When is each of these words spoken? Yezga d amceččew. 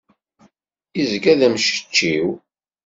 Yezga 0.97 1.33
d 1.39 1.41
amceččew. 1.47 2.27